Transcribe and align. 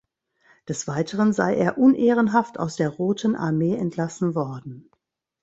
Des 0.67 0.87
Weiteren 0.87 1.31
sei 1.31 1.53
er 1.55 1.77
unehrenhaft 1.77 2.59
aus 2.59 2.75
der 2.75 2.89
Roten 2.89 3.35
Armee 3.35 3.75
entlassen 3.75 4.33
worden. 4.33 4.89